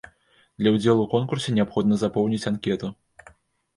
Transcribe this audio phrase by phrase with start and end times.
[0.61, 2.95] Для ўдзелу ў конкурсе неабходна запоўніць анкету.